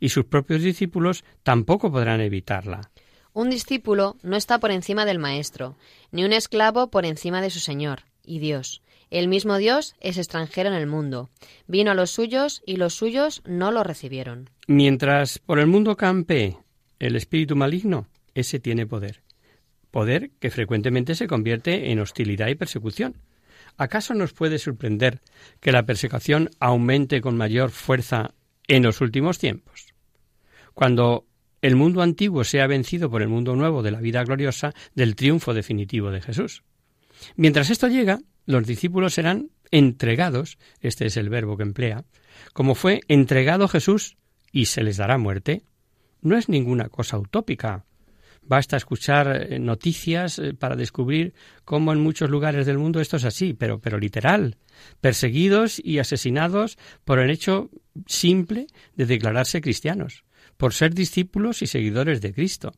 [0.00, 2.90] y sus propios discípulos tampoco podrán evitarla.
[3.32, 5.76] Un discípulo no está por encima del Maestro,
[6.10, 8.82] ni un esclavo por encima de su Señor, y Dios.
[9.12, 11.28] El mismo Dios es extranjero en el mundo.
[11.66, 14.48] Vino a los suyos y los suyos no lo recibieron.
[14.66, 16.56] Mientras por el mundo campe
[16.98, 19.20] el espíritu maligno, ese tiene poder.
[19.90, 23.18] Poder que frecuentemente se convierte en hostilidad y persecución.
[23.76, 25.20] ¿Acaso nos puede sorprender
[25.60, 28.32] que la persecución aumente con mayor fuerza
[28.66, 29.92] en los últimos tiempos?
[30.72, 31.26] Cuando
[31.60, 35.52] el mundo antiguo sea vencido por el mundo nuevo de la vida gloriosa del triunfo
[35.52, 36.62] definitivo de Jesús.
[37.36, 42.04] Mientras esto llega, los discípulos serán entregados, este es el verbo que emplea,
[42.52, 44.16] como fue entregado Jesús
[44.50, 45.62] y se les dará muerte.
[46.20, 47.84] No es ninguna cosa utópica,
[48.44, 51.32] Basta escuchar eh, noticias eh, para descubrir
[51.64, 54.56] cómo en muchos lugares del mundo esto es así, pero, pero literal,
[55.00, 57.70] perseguidos y asesinados por el hecho
[58.06, 60.24] simple de declararse cristianos,
[60.56, 62.72] por ser discípulos y seguidores de Cristo.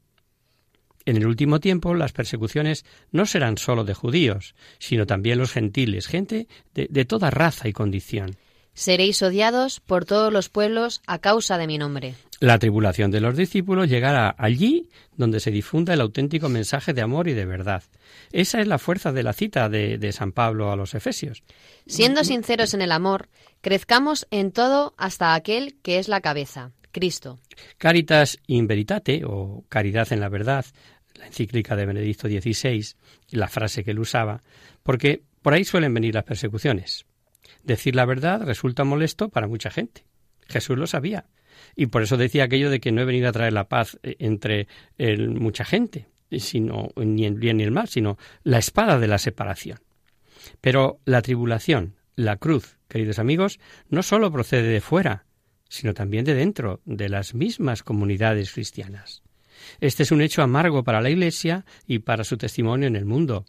[1.06, 6.06] En el último tiempo las persecuciones no serán sólo de judíos, sino también los gentiles,
[6.06, 8.36] gente de, de toda raza y condición.
[8.74, 12.14] Seréis odiados por todos los pueblos a causa de mi nombre.
[12.40, 17.28] La tribulación de los discípulos llegará allí donde se difunda el auténtico mensaje de amor
[17.28, 17.84] y de verdad.
[18.32, 21.44] Esa es la fuerza de la cita de, de, San Pablo a los Efesios.
[21.86, 23.28] Siendo sinceros en el amor,
[23.60, 27.38] crezcamos en todo hasta aquel que es la cabeza, Cristo.
[27.78, 30.66] Caritas in veritate, o caridad en la verdad,
[31.14, 32.94] la encíclica de Benedicto XVI,
[33.30, 34.42] la frase que él usaba,
[34.82, 37.06] porque por ahí suelen venir las persecuciones.
[37.62, 40.04] Decir la verdad resulta molesto para mucha gente.
[40.48, 41.26] Jesús lo sabía.
[41.76, 44.16] Y por eso decía aquello de que no he venido a traer la paz eh,
[44.18, 49.18] entre mucha gente, sino ni el bien ni el mal, sino la espada de la
[49.18, 49.78] separación.
[50.60, 55.26] Pero la tribulación, la cruz, queridos amigos, no sólo procede de fuera,
[55.68, 59.22] sino también de dentro, de las mismas comunidades cristianas.
[59.80, 63.44] Este es un hecho amargo para la Iglesia y para su testimonio en el mundo.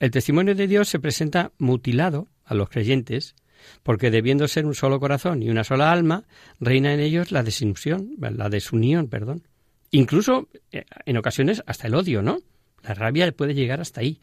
[0.00, 3.34] El testimonio de Dios se presenta mutilado a los creyentes,
[3.82, 6.24] porque debiendo ser un solo corazón y una sola alma,
[6.60, 9.46] reina en ellos la desilusión, la desunión, perdón.
[9.90, 12.38] Incluso eh, en ocasiones hasta el odio, ¿no?
[12.82, 14.20] La rabia puede llegar hasta ahí.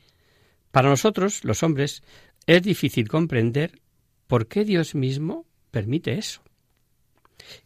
[0.71, 2.03] Para nosotros, los hombres,
[2.47, 3.81] es difícil comprender
[4.27, 6.41] por qué Dios mismo permite eso.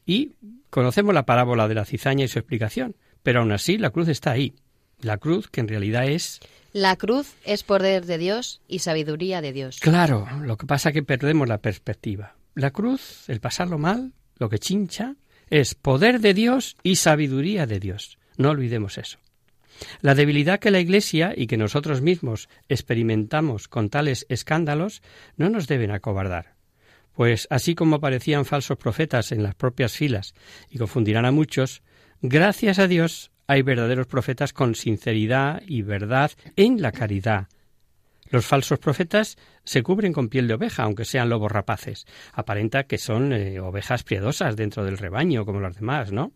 [0.05, 0.33] Y
[0.69, 4.31] conocemos la parábola de la cizaña y su explicación, pero aún así la cruz está
[4.31, 4.53] ahí.
[5.01, 6.39] La cruz que en realidad es
[6.71, 9.79] la cruz es poder de Dios y sabiduría de Dios.
[9.79, 12.35] Claro, lo que pasa es que perdemos la perspectiva.
[12.53, 15.15] La cruz, el pasarlo mal, lo que chincha,
[15.49, 18.19] es poder de Dios y sabiduría de Dios.
[18.37, 19.17] No olvidemos eso.
[20.01, 25.01] La debilidad que la Iglesia y que nosotros mismos experimentamos con tales escándalos
[25.37, 26.55] no nos deben acobardar.
[27.13, 30.35] Pues así como aparecían falsos profetas en las propias filas
[30.69, 31.81] y confundirán a muchos,
[32.21, 37.47] gracias a Dios hay verdaderos profetas con sinceridad y verdad en la caridad.
[38.29, 42.05] Los falsos profetas se cubren con piel de oveja, aunque sean lobos rapaces.
[42.31, 46.31] Aparenta que son eh, ovejas piadosas dentro del rebaño, como los demás, ¿no?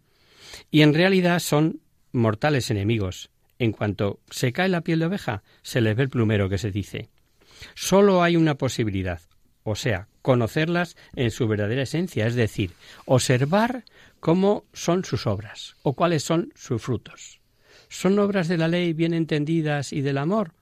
[0.72, 1.82] Y en realidad son
[2.12, 3.30] mortales enemigos.
[3.60, 6.72] En cuanto se cae la piel de oveja, se les ve el plumero que se
[6.72, 7.10] dice.
[7.76, 9.22] Solo hay una posibilidad,
[9.64, 12.72] o sea, conocerlas en su verdadera esencia, es decir,
[13.06, 13.84] observar
[14.24, 17.42] cómo son sus obras o cuáles son sus frutos.
[17.90, 20.54] ¿Son obras de la ley bien entendidas y del amor?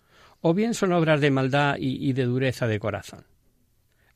[0.42, 3.24] ¿O bien son obras de maldad y, de dureza de corazón?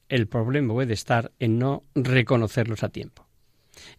[0.09, 3.27] El problema puede estar en no reconocerlos a tiempo.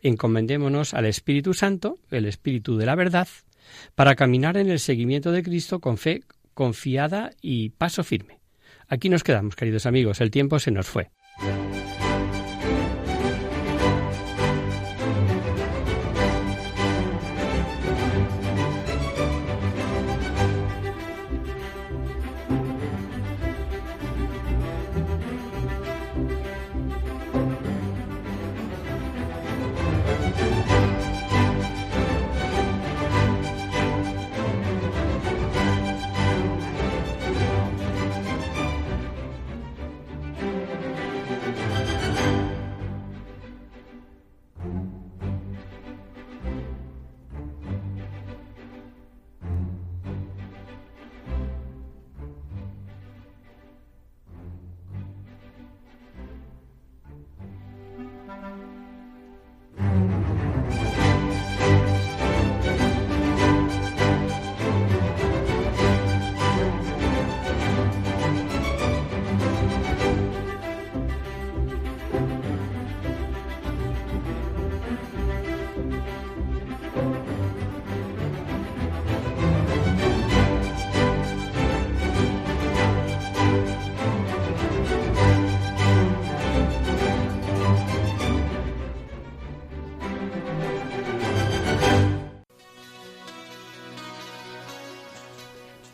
[0.03, 3.29] Encomendémonos al Espíritu Santo, el Espíritu de la verdad,
[3.95, 6.25] para caminar en el seguimiento de Cristo con fe
[6.55, 8.41] confiada y paso firme.
[8.89, 11.13] Aquí nos quedamos, queridos amigos, el tiempo se nos fue.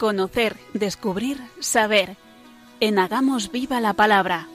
[0.02, 2.16] Conocer, descubrir, saber.
[2.80, 4.48] En Hagamos Viva la Palabra.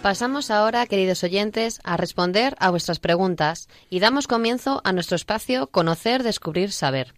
[0.00, 5.66] Pasamos ahora, queridos oyentes, a responder a vuestras preguntas y damos comienzo a nuestro espacio
[5.66, 7.12] Conocer, Descubrir, Saber.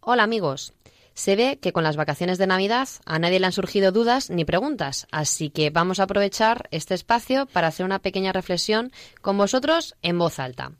[0.00, 0.72] Hola amigos,
[1.12, 4.46] se ve que con las vacaciones de Navidad a nadie le han surgido dudas ni
[4.46, 9.94] preguntas, así que vamos a aprovechar este espacio para hacer una pequeña reflexión con vosotros
[10.00, 10.72] en voz alta,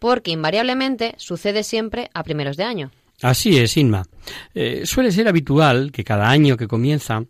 [0.00, 2.90] porque invariablemente sucede siempre a primeros de año.
[3.22, 4.04] Así es, Inma.
[4.52, 7.24] Eh, suele ser habitual que cada año que comienza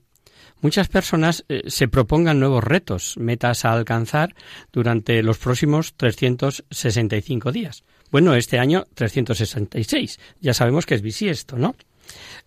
[0.63, 4.35] muchas personas eh, se propongan nuevos retos, metas a alcanzar
[4.73, 7.85] durante los próximos 365 días.
[8.11, 10.19] Bueno, este año 366.
[10.41, 11.77] Ya sabemos que es bisiesto, ¿no?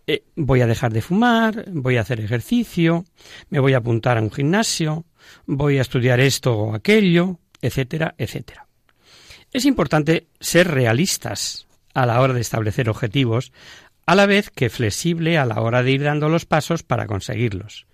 [0.07, 3.05] Eh, voy a dejar de fumar, voy a hacer ejercicio,
[3.49, 5.05] me voy a apuntar a un gimnasio,
[5.45, 8.67] voy a estudiar esto o aquello, etcétera, etcétera.
[9.51, 11.64] Es importante ser realistas
[11.95, 13.51] a la hora de establecer objetivos,
[14.05, 17.87] a la vez que flexible a la hora de ir dando los pasos para conseguirlos.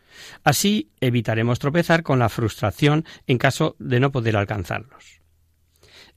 [0.44, 5.22] Así evitaremos tropezar con la frustración en caso de no poder alcanzarlos.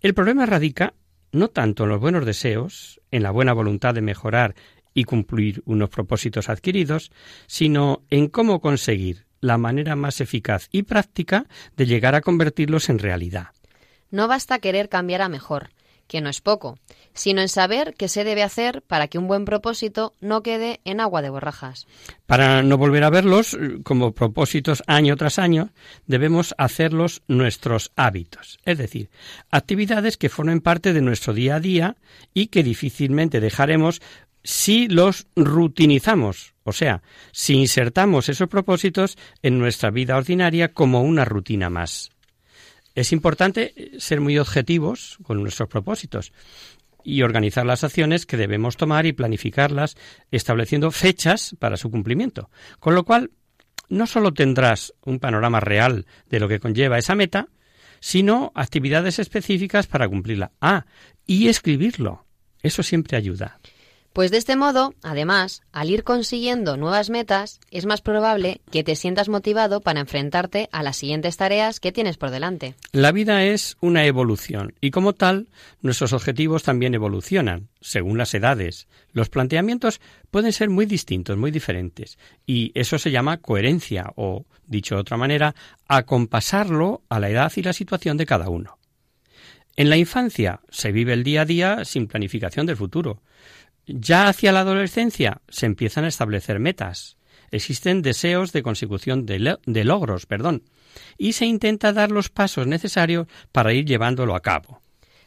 [0.00, 0.94] El problema radica
[1.30, 4.54] no tanto en los buenos deseos, en la buena voluntad de mejorar
[4.94, 7.10] y cumplir unos propósitos adquiridos,
[7.46, 12.98] sino en cómo conseguir la manera más eficaz y práctica de llegar a convertirlos en
[12.98, 13.48] realidad.
[14.10, 15.70] No basta querer cambiar a mejor,
[16.06, 16.78] que no es poco,
[17.12, 21.00] sino en saber qué se debe hacer para que un buen propósito no quede en
[21.00, 21.86] agua de borrajas.
[22.26, 25.70] Para no volver a verlos como propósitos año tras año,
[26.06, 29.10] debemos hacerlos nuestros hábitos, es decir,
[29.50, 31.96] actividades que formen parte de nuestro día a día
[32.32, 34.00] y que difícilmente dejaremos
[34.44, 37.02] si los rutinizamos, o sea,
[37.32, 42.10] si insertamos esos propósitos en nuestra vida ordinaria como una rutina más.
[42.94, 46.32] Es importante ser muy objetivos con nuestros propósitos
[47.02, 49.96] y organizar las acciones que debemos tomar y planificarlas
[50.30, 52.50] estableciendo fechas para su cumplimiento.
[52.78, 53.30] Con lo cual,
[53.88, 57.48] no solo tendrás un panorama real de lo que conlleva esa meta,
[58.00, 60.52] sino actividades específicas para cumplirla.
[60.60, 60.86] Ah,
[61.26, 62.24] y escribirlo.
[62.62, 63.60] Eso siempre ayuda.
[64.14, 68.94] Pues de este modo, además, al ir consiguiendo nuevas metas, es más probable que te
[68.94, 72.76] sientas motivado para enfrentarte a las siguientes tareas que tienes por delante.
[72.92, 75.48] La vida es una evolución y como tal,
[75.82, 78.86] nuestros objetivos también evolucionan, según las edades.
[79.12, 80.00] Los planteamientos
[80.30, 85.16] pueden ser muy distintos, muy diferentes, y eso se llama coherencia o, dicho de otra
[85.16, 85.56] manera,
[85.88, 88.78] acompasarlo a la edad y la situación de cada uno.
[89.76, 93.20] En la infancia se vive el día a día sin planificación del futuro.
[93.86, 97.16] Ya hacia la adolescencia se empiezan a establecer metas.
[97.50, 100.62] Existen deseos de consecución de, de, logros, perdón,
[101.18, 104.80] y se intenta dar los pasos necesarios para ir llevándolo a cabo.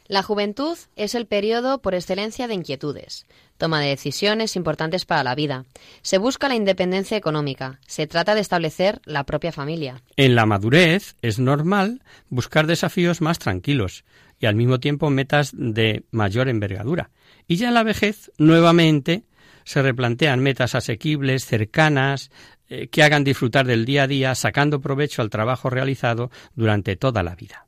[0.08, 3.26] La juventud es el periodo por excelencia de inquietudes,
[3.58, 5.66] toma de decisiones importantes para la vida.
[6.00, 10.02] Se busca la independencia económica, se trata de establecer la propia familia.
[10.16, 14.04] En la madurez es normal buscar desafíos más tranquilos
[14.40, 17.10] y al mismo tiempo metas de mayor envergadura.
[17.48, 19.24] Y ya en la vejez, nuevamente,
[19.64, 22.30] se replantean metas asequibles, cercanas,
[22.68, 27.22] eh, que hagan disfrutar del día a día, sacando provecho al trabajo realizado durante toda
[27.22, 27.66] la vida.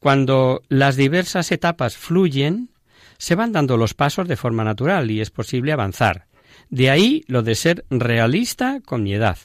[0.00, 2.70] Cuando las diversas etapas fluyen,
[3.18, 6.26] se van dando los pasos de forma natural y es posible avanzar.
[6.70, 9.38] De ahí lo de ser realista con mi edad.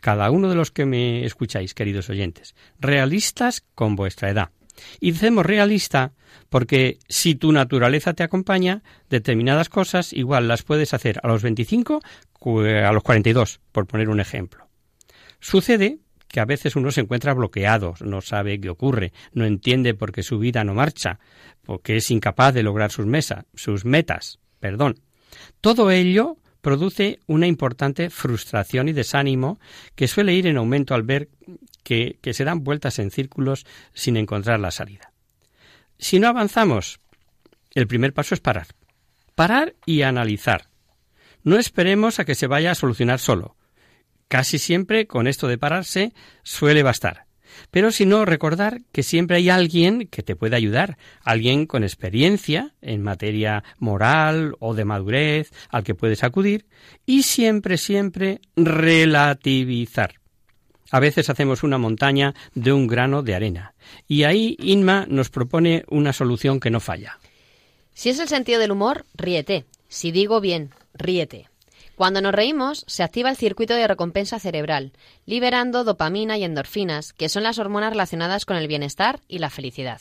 [0.00, 4.50] Cada uno de los que me escucháis, queridos oyentes, realistas con vuestra edad.
[5.00, 6.12] Y decimos realista
[6.48, 12.00] porque si tu naturaleza te acompaña, determinadas cosas igual las puedes hacer a los 25
[12.62, 14.68] a los 42, por poner un ejemplo.
[15.40, 15.98] Sucede
[16.28, 20.22] que a veces uno se encuentra bloqueado, no sabe qué ocurre, no entiende por qué
[20.22, 21.20] su vida no marcha,
[21.62, 23.06] porque es incapaz de lograr sus,
[23.54, 24.40] sus metas.
[24.60, 25.00] Perdón.
[25.60, 29.60] Todo ello produce una importante frustración y desánimo
[29.94, 31.28] que suele ir en aumento al ver
[31.82, 35.12] que, se dan vueltas en círculos sin encontrar la salida.
[35.98, 37.00] Si no avanzamos,
[37.74, 38.68] el primer paso es parar.
[39.34, 40.70] Parar y analizar.
[41.42, 43.56] No esperemos a que se vaya a solucionar solo.
[44.28, 47.23] Casi siempre con esto de pararse suele bastar.
[47.70, 52.74] Pero si no, recordar que siempre hay alguien que te puede ayudar, alguien con experiencia
[52.80, 56.66] en materia moral o de madurez al que puedes acudir,
[57.06, 60.14] y siempre, siempre relativizar.
[60.90, 63.74] A veces hacemos una montaña de un grano de arena.
[64.06, 67.18] Y ahí Inma nos propone una solución que no falla.
[67.94, 69.64] Si es el sentido del humor, ríete.
[69.88, 71.48] Si digo bien, ríete.
[71.96, 74.92] Cuando nos reímos, se activa el circuito de recompensa cerebral,
[75.26, 80.00] liberando dopamina y endorfinas, que son las hormonas relacionadas con el bienestar y la felicidad.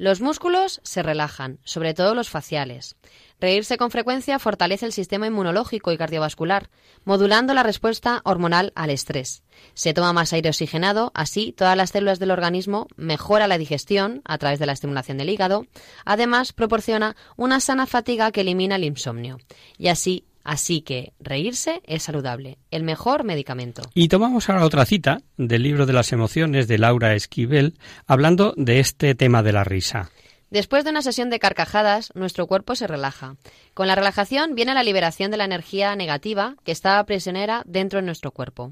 [0.00, 2.96] Los músculos se relajan, sobre todo los faciales.
[3.38, 6.70] Reírse con frecuencia fortalece el sistema inmunológico y cardiovascular,
[7.04, 9.42] modulando la respuesta hormonal al estrés.
[9.74, 14.38] Se toma más aire oxigenado, así todas las células del organismo mejora la digestión a
[14.38, 15.66] través de la estimulación del hígado.
[16.06, 19.38] Además, proporciona una sana fatiga que elimina el insomnio.
[19.76, 23.82] Y así Así que reírse es saludable, el mejor medicamento.
[23.94, 28.80] Y tomamos ahora otra cita del libro de las emociones de Laura Esquivel, hablando de
[28.80, 30.10] este tema de la risa.
[30.50, 33.36] Después de una sesión de carcajadas, nuestro cuerpo se relaja.
[33.72, 38.06] Con la relajación viene la liberación de la energía negativa que estaba prisionera dentro de
[38.06, 38.70] nuestro cuerpo.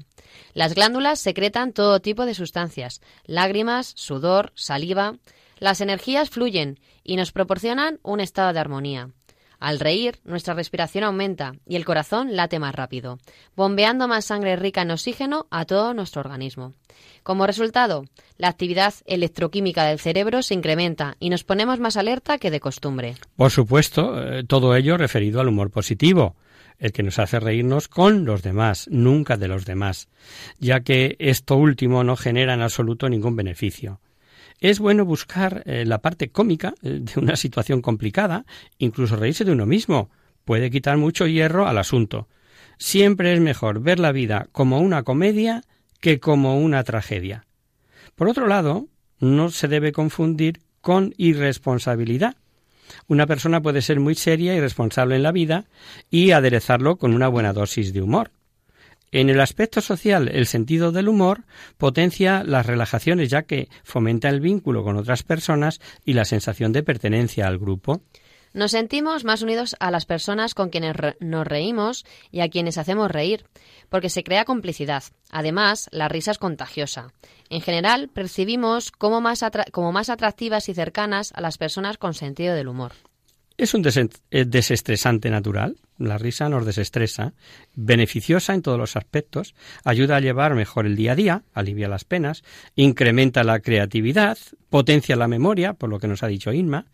[0.53, 5.15] Las glándulas secretan todo tipo de sustancias, lágrimas, sudor, saliva.
[5.57, 9.11] Las energías fluyen y nos proporcionan un estado de armonía.
[9.59, 13.19] Al reír, nuestra respiración aumenta y el corazón late más rápido,
[13.55, 16.73] bombeando más sangre rica en oxígeno a todo nuestro organismo.
[17.23, 18.05] Como resultado,
[18.37, 23.15] la actividad electroquímica del cerebro se incrementa y nos ponemos más alerta que de costumbre.
[23.35, 26.35] Por supuesto, eh, todo ello referido al humor positivo,
[26.77, 30.07] el que nos hace reírnos con los demás, nunca de los demás,
[30.59, 33.99] ya que esto último no genera en absoluto ningún beneficio.
[34.61, 38.45] Es bueno buscar eh, la parte cómica eh, de una situación complicada,
[38.77, 40.09] incluso reírse de uno mismo.
[40.43, 42.27] Puede quitar mucho hierro al asunto.
[42.77, 45.63] Siempre es mejor ver la vida como una comedia
[45.99, 47.45] que como una tragedia.
[48.15, 48.87] Por otro lado,
[49.19, 52.35] no se debe confundir con irresponsabilidad.
[53.07, 55.65] Una persona puede ser muy seria y responsable en la vida
[56.09, 58.31] y aderezarlo con una buena dosis de humor.
[59.11, 61.45] En el aspecto social, el sentido del humor
[61.77, 66.83] potencia las relajaciones ya que fomenta el vínculo con otras personas y la sensación de
[66.83, 68.01] pertenencia al grupo.
[68.53, 73.09] Nos sentimos más unidos a las personas con quienes nos reímos y a quienes hacemos
[73.11, 73.45] reír,
[73.89, 75.03] porque se crea complicidad.
[75.31, 77.13] Además, la risa es contagiosa.
[77.49, 82.55] En general, percibimos como más, como más atractivas y cercanas a las personas con sentido
[82.55, 82.93] del humor.
[83.59, 85.75] Es un eh, desestresante natural.
[85.97, 87.33] La risa nos desestresa,
[87.75, 89.53] beneficiosa en todos los aspectos,
[89.83, 92.45] ayuda a llevar mejor el día a día, alivia las penas,
[92.75, 94.37] incrementa la creatividad,
[94.69, 96.85] potencia la memoria, por lo que nos ha dicho Inma,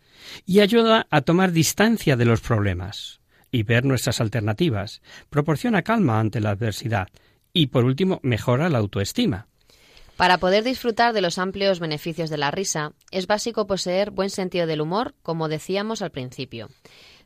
[0.44, 3.20] y ayuda a tomar distancia de los problemas
[3.52, 7.06] y ver nuestras alternativas, proporciona calma ante la adversidad
[7.52, 9.46] y, por último, mejora la autoestima.
[10.16, 14.66] Para poder disfrutar de los amplios beneficios de la risa, es básico poseer buen sentido
[14.66, 16.70] del humor, como decíamos al principio.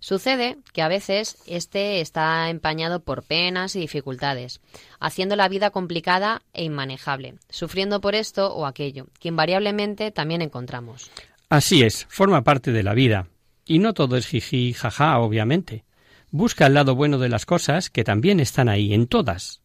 [0.00, 4.60] Sucede que a veces este está empañado por penas y dificultades,
[4.98, 11.10] haciendo la vida complicada e inmanejable, sufriendo por esto o aquello, que invariablemente también encontramos.
[11.48, 13.28] Así es, forma parte de la vida.
[13.66, 15.84] Y no todo es jiji jaja, obviamente.
[16.30, 19.60] Busca el lado bueno de las cosas, que también están ahí, en todas.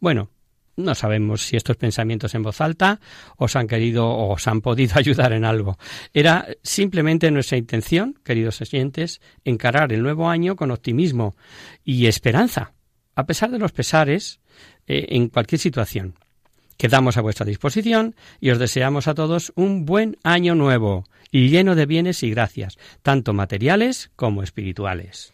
[0.00, 0.30] Bueno,
[0.76, 3.00] no sabemos si estos pensamientos en voz alta
[3.36, 5.78] os han querido o os han podido ayudar en algo.
[6.12, 11.36] Era simplemente nuestra intención, queridos oyentes, encarar el nuevo año con optimismo
[11.84, 12.72] y esperanza,
[13.14, 14.40] a pesar de los pesares
[14.86, 16.14] eh, en cualquier situación.
[16.76, 21.74] Quedamos a vuestra disposición y os deseamos a todos un buen año nuevo y lleno
[21.74, 25.33] de bienes y gracias, tanto materiales como espirituales.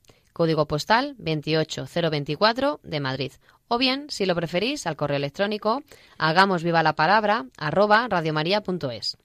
[0.33, 3.31] Código postal 28024 de Madrid
[3.73, 5.81] o bien, si lo preferís, al correo electrónico
[6.17, 9.17] hagamos viva la palabra arroba radiomaria.es.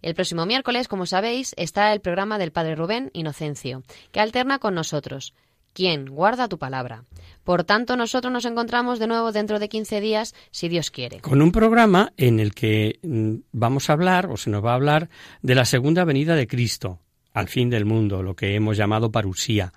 [0.00, 4.74] El próximo miércoles, como sabéis, está el programa del Padre Rubén Inocencio, que alterna con
[4.74, 5.34] nosotros.
[5.74, 7.04] ¿Quién guarda tu palabra?
[7.44, 11.20] Por tanto, nosotros nos encontramos de nuevo dentro de 15 días, si Dios quiere.
[11.20, 14.76] Con un programa en el que mm, vamos a hablar, o se nos va a
[14.76, 15.10] hablar,
[15.42, 17.00] de la segunda venida de Cristo,
[17.34, 19.74] al fin del mundo, lo que hemos llamado parusía,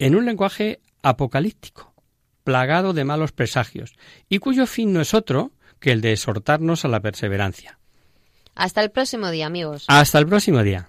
[0.00, 1.94] en un lenguaje apocalíptico
[2.42, 3.94] plagado de malos presagios,
[4.28, 7.78] y cuyo fin no es otro que el de exhortarnos a la perseverancia.
[8.54, 9.84] Hasta el próximo día, amigos.
[9.86, 10.88] Hasta el próximo día.